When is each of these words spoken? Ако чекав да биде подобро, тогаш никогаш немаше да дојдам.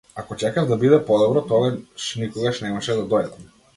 Ако 0.19 0.35
чекав 0.43 0.67
да 0.69 0.77
биде 0.83 0.99
подобро, 1.09 1.43
тогаш 1.51 2.07
никогаш 2.23 2.63
немаше 2.65 2.97
да 3.01 3.05
дојдам. 3.13 3.47